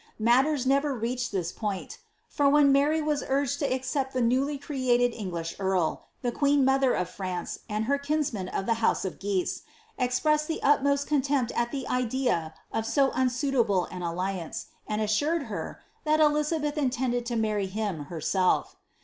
[0.17, 5.13] Matters never reached this point; for when Mary was urged to accept the newly created
[5.13, 9.61] Englisli earl, the queen mother of France, and her kinsmen of the house of Guise,
[9.99, 15.43] ex pre^seil the utmost contempt at the idea of so unsuitable an alliance, and ts«ured
[15.45, 18.77] her, that Elizabeth intended to marry him herself.